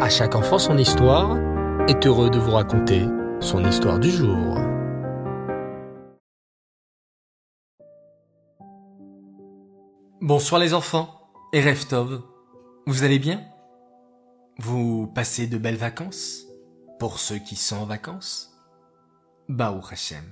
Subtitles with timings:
[0.00, 1.38] À chaque enfant son histoire
[1.86, 3.06] est heureux de vous raconter
[3.40, 4.58] son histoire du jour.
[10.20, 11.08] Bonsoir les enfants
[11.52, 12.22] et Reftov.
[12.86, 13.44] Vous allez bien?
[14.58, 16.42] Vous passez de belles vacances?
[16.98, 18.52] Pour ceux qui sont en vacances?
[19.48, 20.24] Baou Hashem.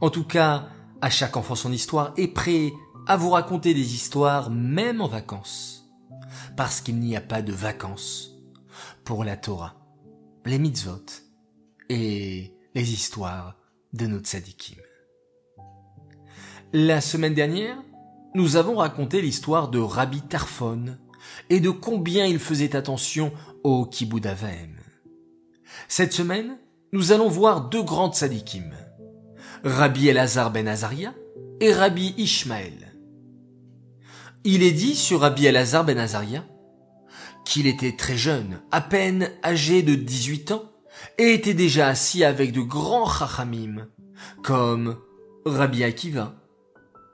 [0.00, 0.64] En tout cas,
[1.00, 2.72] à chaque enfant son histoire est prêt
[3.06, 5.88] à vous raconter des histoires même en vacances.
[6.56, 8.29] Parce qu'il n'y a pas de vacances
[9.04, 9.74] pour la Torah,
[10.46, 11.04] les mitzvot
[11.88, 13.56] et les histoires
[13.92, 14.78] de notre sadikim.
[16.72, 17.82] La semaine dernière,
[18.34, 20.96] nous avons raconté l'histoire de Rabbi Tarfon
[21.48, 23.32] et de combien il faisait attention
[23.64, 24.26] au kibbud
[25.88, 26.58] Cette semaine,
[26.92, 28.70] nous allons voir deux grandes sadikim,
[29.64, 31.14] Rabbi Elazar ben Azaria
[31.60, 32.94] et Rabbi Ishmael.
[34.44, 36.44] Il est dit sur Rabbi Elazar ben Azaria
[37.50, 40.70] qu'il était très jeune, à peine âgé de 18 ans,
[41.18, 43.88] et était déjà assis avec de grands chachamim,
[44.44, 44.96] comme
[45.44, 46.36] Rabbi Akiva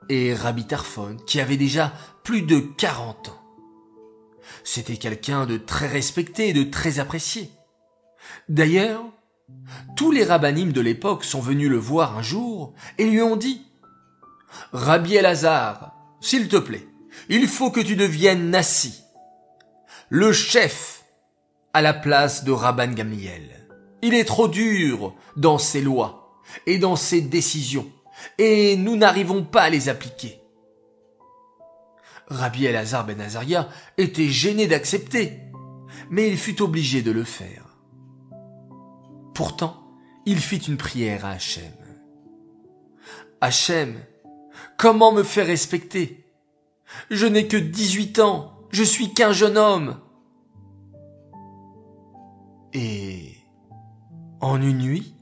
[0.09, 1.91] et Rabbi Tarfon, qui avaient déjà
[2.23, 3.41] plus de 40 ans.
[4.63, 7.49] C'était quelqu'un de très respecté et de très apprécié.
[8.47, 9.05] D'ailleurs,
[9.95, 13.65] tous les rabbinim de l'époque sont venus le voir un jour et lui ont dit
[14.71, 16.87] Rabbi Elazar, s'il te plaît,
[17.27, 19.01] il faut que tu deviennes Nassi,
[20.09, 21.05] le chef,
[21.73, 23.67] à la place de Rabban Gamliel.
[24.01, 27.91] Il est trop dur dans ses lois et dans ses décisions,
[28.37, 30.39] et nous n'arrivons pas à les appliquer.
[32.27, 35.39] Rabbi Elazar ben Azaria était gêné d'accepter,
[36.09, 37.77] mais il fut obligé de le faire.
[39.33, 39.83] Pourtant,
[40.25, 41.71] il fit une prière à Hachem.
[43.39, 43.95] Hachem,
[44.77, 46.25] comment me faire respecter?
[47.11, 49.99] Je n'ai que dix-huit ans, je suis qu'un jeune homme.
[52.73, 53.35] Et,
[54.41, 55.15] en une nuit,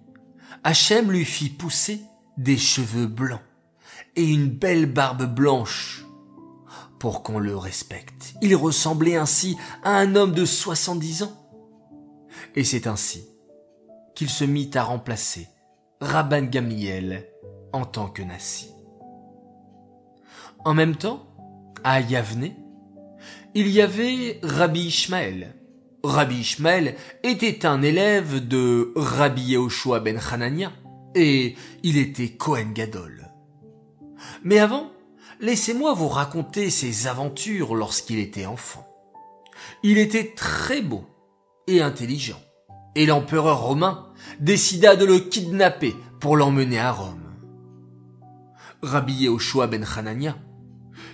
[0.63, 2.01] Hachem lui fit pousser
[2.37, 3.41] des cheveux blancs
[4.15, 6.05] et une belle barbe blanche
[6.99, 8.33] pour qu'on le respecte.
[8.41, 11.33] Il ressemblait ainsi à un homme de soixante-dix ans.
[12.55, 13.27] Et c'est ainsi
[14.15, 15.47] qu'il se mit à remplacer
[16.01, 17.27] Rabban Gamiel
[17.73, 18.71] en tant que Nassi.
[20.63, 21.27] En même temps,
[21.83, 22.51] à Yavne,
[23.55, 25.55] il y avait Rabbi Ishmael.
[26.03, 30.73] Rabbi Ishmael était un élève de Rabbi Yehoshua ben Hanania
[31.15, 33.31] et il était Kohen Gadol.
[34.43, 34.91] Mais avant,
[35.39, 38.85] laissez-moi vous raconter ses aventures lorsqu'il était enfant.
[39.83, 41.05] Il était très beau
[41.67, 42.41] et intelligent
[42.95, 44.11] et l'empereur romain
[44.41, 47.33] décida de le kidnapper pour l'emmener à Rome.
[48.81, 50.37] Rabbi Yehoshua ben Hanania,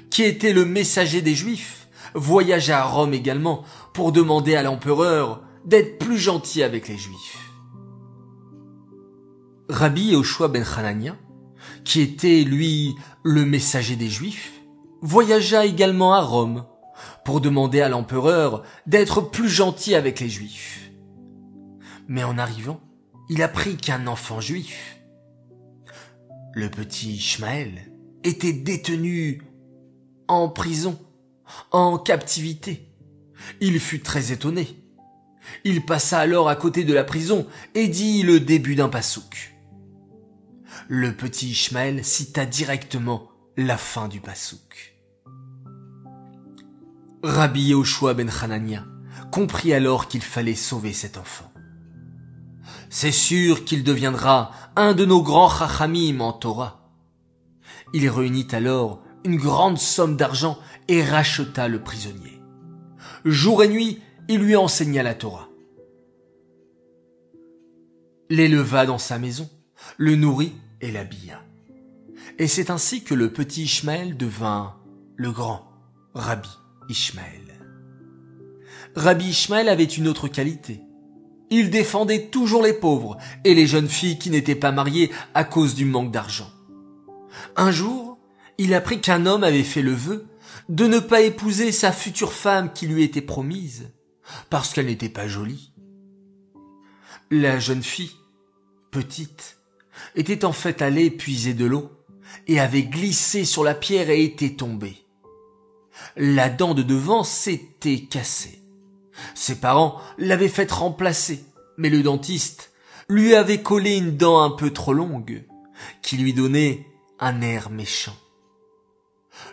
[0.10, 1.81] qui était le messager des Juifs,
[2.14, 3.64] voyagea à Rome également
[3.94, 7.38] pour demander à l'empereur d'être plus gentil avec les Juifs.
[9.70, 11.16] Rabbi Yehoshua ben Hanania,
[11.86, 14.62] qui était lui le messager des Juifs,
[15.02, 16.66] voyagea également à Rome
[17.24, 20.92] pour demander à l'empereur d'être plus gentil avec les Juifs.
[22.08, 22.82] Mais en arrivant,
[23.30, 25.00] il apprit qu'un enfant juif,
[26.54, 29.42] le petit Ishmaël, était détenu
[30.28, 31.00] en prison,
[31.72, 32.90] en captivité.
[33.60, 34.78] Il fut très étonné.
[35.64, 39.56] Il passa alors à côté de la prison et dit le début d'un pasouk.
[40.88, 44.96] Le petit Ishmaël cita directement la fin du pasouk.
[47.24, 48.86] Rabbi Yehoshua ben Hanania
[49.32, 51.52] comprit alors qu'il fallait sauver cet enfant
[52.92, 56.92] c'est sûr qu'il deviendra un de nos grands chachamim en Torah.
[57.94, 60.60] Il réunit alors une grande somme d'argent
[60.92, 62.42] et racheta le prisonnier.
[63.24, 65.48] Jour et nuit, il lui enseigna la Torah.
[68.30, 69.50] L'éleva dans sa maison,
[69.98, 71.42] le nourrit et l'habilla.
[72.40, 74.76] Et c'est ainsi que le petit Ishmaël devint
[75.16, 75.66] le grand
[76.14, 76.50] Rabbi
[76.90, 77.40] Ishmaël.
[78.96, 80.82] Rabbi Ishmaël avait une autre qualité.
[81.50, 85.74] Il défendait toujours les pauvres et les jeunes filles qui n'étaient pas mariées à cause
[85.74, 86.50] du manque d'argent.
[87.56, 88.18] Un jour,
[88.58, 90.28] il apprit qu'un homme avait fait le vœu
[90.70, 93.92] de ne pas épouser sa future femme qui lui était promise,
[94.50, 95.74] parce qu'elle n'était pas jolie.
[97.30, 98.16] La jeune fille,
[98.92, 99.60] petite,
[100.16, 101.92] était en fait allée puiser de l'eau
[102.48, 104.98] et avait glissé sur la pierre et était tombée.
[106.16, 108.62] La dent de devant s'était cassée.
[109.36, 111.44] Ses parents l'avaient fait remplacer,
[111.78, 112.72] mais le dentiste
[113.10, 115.44] lui avait collé une dent un peu trop longue,
[116.02, 116.88] qui lui donnait
[117.20, 118.16] un air méchant.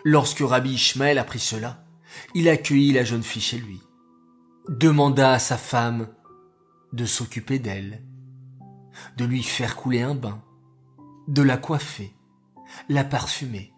[0.03, 1.85] Lorsque Rabbi Ishmael apprit cela,
[2.33, 3.81] il accueillit la jeune fille chez lui.
[4.67, 6.07] demanda à sa femme
[6.93, 8.03] de s'occuper d'elle,
[9.17, 10.43] de lui faire couler un bain,
[11.27, 12.13] de la coiffer,
[12.87, 13.73] la parfumer.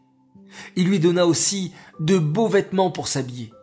[0.75, 3.53] Il lui donna aussi de beaux vêtements pour s'habiller.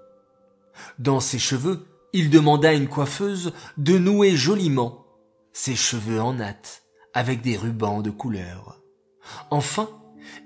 [0.99, 5.05] Dans ses cheveux, il demanda à une coiffeuse de nouer joliment
[5.53, 6.85] ses cheveux en natte
[7.15, 8.81] avec des rubans de couleur.
[9.51, 9.91] Enfin,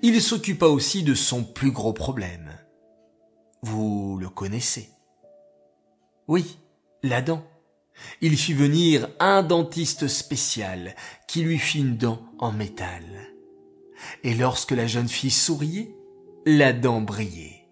[0.03, 2.51] il s'occupa aussi de son plus gros problème.
[3.63, 4.89] Vous le connaissez.
[6.29, 6.59] Oui,
[7.03, 7.45] la dent.
[8.21, 10.95] Il fit venir un dentiste spécial
[11.29, 13.05] qui lui fit une dent en métal.
[14.25, 15.95] Et lorsque la jeune fille souriait,
[16.47, 17.69] la dent brillait.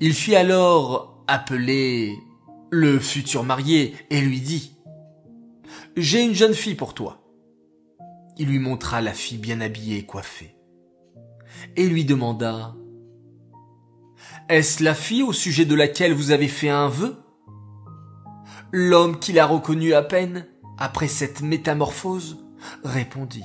[0.00, 2.14] Il fit alors appeler
[2.70, 4.72] le futur marié et lui dit
[5.96, 7.19] J'ai une jeune fille pour toi.
[8.40, 10.56] Il lui montra la fille bien habillée et coiffée.
[11.76, 12.74] Et lui demanda
[14.48, 17.22] Est-ce la fille au sujet de laquelle vous avez fait un vœu?
[18.72, 20.46] L'homme qui l'a reconnue à peine,
[20.78, 22.42] après cette métamorphose,
[22.82, 23.44] répondit.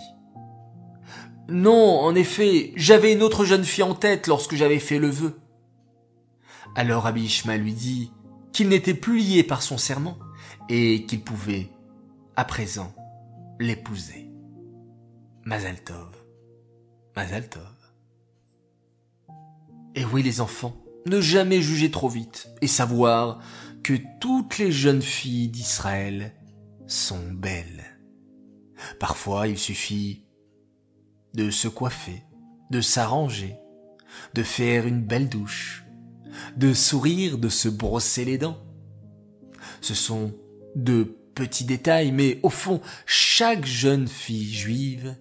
[1.49, 5.37] Non, en effet, j'avais une autre jeune fille en tête lorsque j'avais fait le vœu.
[6.73, 8.13] Alors Abi lui dit
[8.53, 10.17] qu'il n'était plus lié par son serment
[10.69, 11.69] et qu'il pouvait,
[12.37, 12.95] à présent,
[13.59, 14.24] l'épouser.
[15.47, 16.09] Mazaltov.
[17.15, 17.75] Mazaltov.
[19.93, 20.75] Et oui les enfants,
[21.05, 23.43] ne jamais juger trop vite et savoir
[23.83, 26.33] que toutes les jeunes filles d'Israël
[26.87, 27.85] sont belles.
[28.99, 30.25] Parfois, il suffit
[31.35, 32.23] de se coiffer,
[32.71, 33.55] de s'arranger,
[34.33, 35.85] de faire une belle douche,
[36.57, 38.65] de sourire, de se brosser les dents.
[39.81, 40.33] Ce sont
[40.75, 41.03] de
[41.35, 45.15] petits détails, mais au fond, chaque jeune fille juive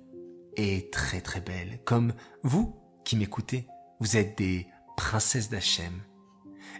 [0.56, 3.66] est très très belle, comme vous qui m'écoutez.
[4.00, 4.66] Vous êtes des
[4.96, 6.02] princesses d'Hachem,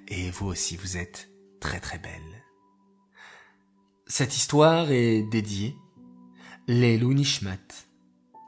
[0.09, 1.31] et vous aussi vous êtes
[1.61, 2.45] très très belle.
[4.07, 5.77] Cette histoire est dédiée
[6.67, 7.87] les Nishmat,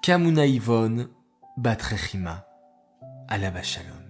[0.02, 1.08] Kamuna Ivon,
[1.56, 2.46] Batrechima,
[3.28, 4.06] Alava Shalom.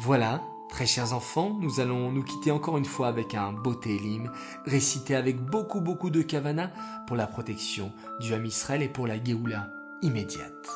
[0.00, 0.42] Voilà,
[0.74, 4.32] très chers enfants, nous allons nous quitter encore une fois avec un beau Télim,
[4.66, 6.72] récité avec beaucoup beaucoup de kavana
[7.06, 9.68] pour la protection du Ham Israël et pour la Géoula
[10.02, 10.68] immédiate.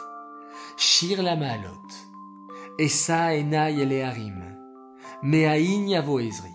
[0.76, 1.88] Shir la Maalot,
[2.78, 4.40] Esa Enay Eleharim,
[5.24, 6.54] Me'ain yavo Ezri.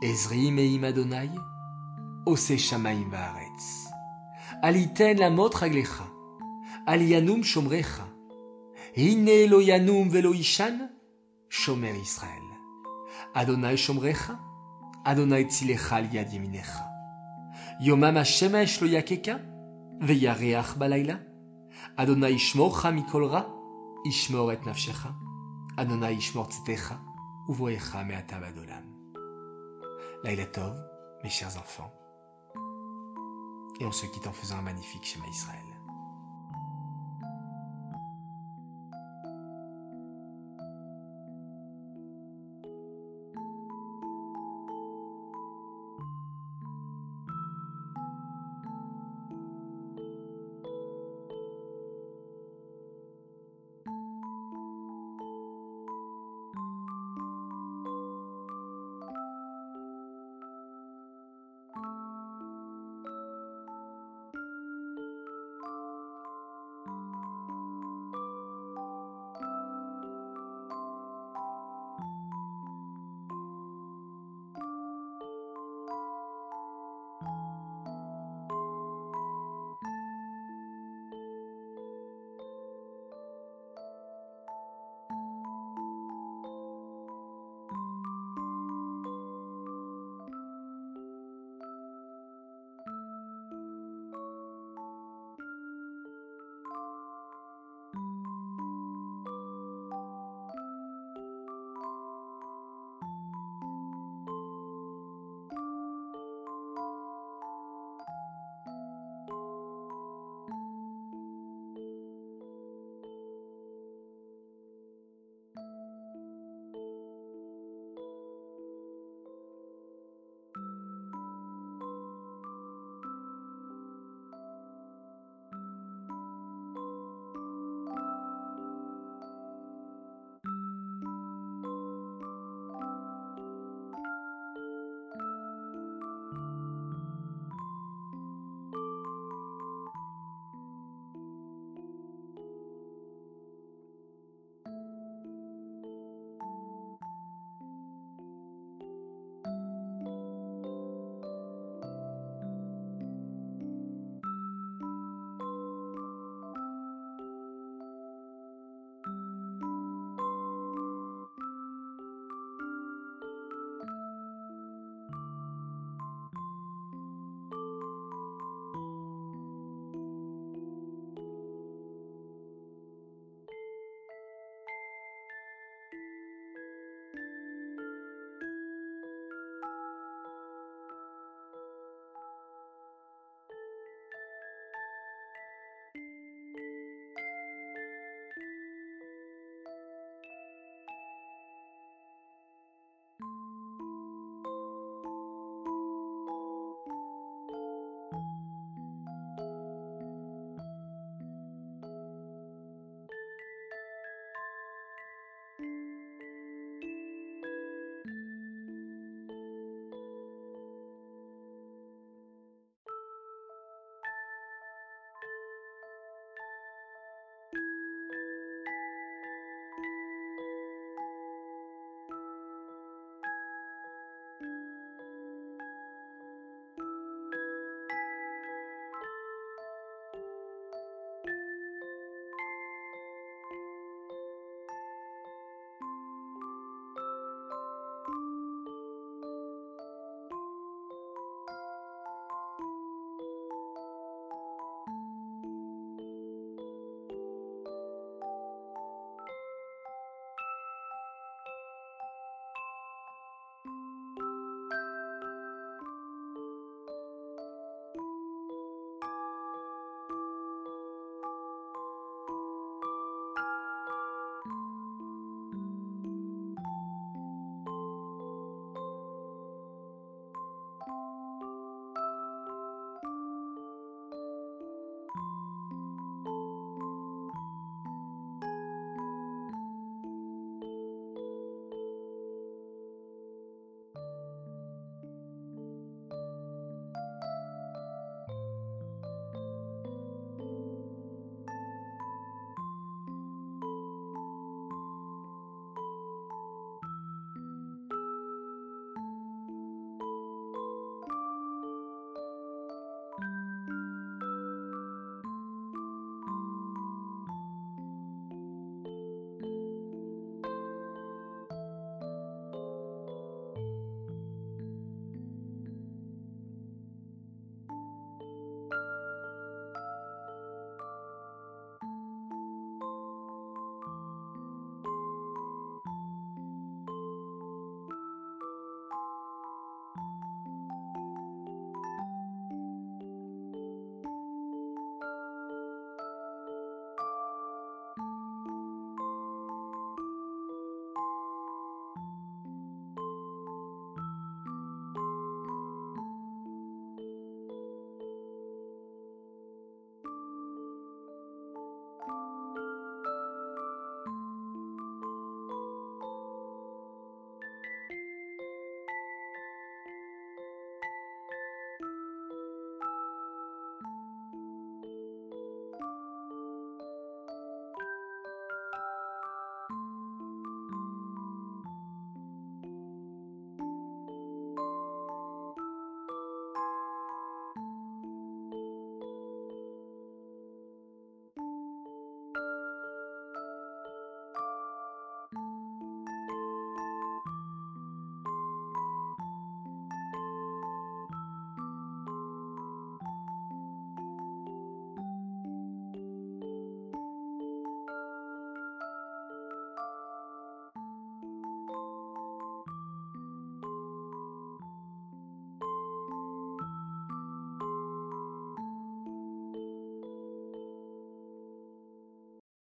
[0.00, 1.30] Ezri me'im Adonai,
[2.26, 3.88] Ose shamaim va'aretz.
[4.62, 6.06] Aliten la mot raglecha.
[6.86, 8.06] Alianum shomrecha.
[8.94, 10.08] Hine lo yanum
[11.48, 12.42] shomer Israël.
[13.34, 14.38] Adonai shomrecha,
[15.04, 16.84] Adonai tzilecha al yad yeminecha.
[17.80, 19.40] Yomam hashemesh lo yakeka,
[20.00, 21.20] veyareach balayla.
[21.96, 23.46] Adonai ishmorcha mikol ra,
[24.04, 25.14] ishmor et nafshecha.
[25.76, 26.98] Adonai ishmor tzetecha.
[27.48, 28.82] Uvoecha Me'ata Badolam.
[30.24, 30.74] Laila Tov,
[31.22, 31.92] mes chers enfants.
[33.78, 35.75] Et on se quitte en faisant un magnifique schéma Israël.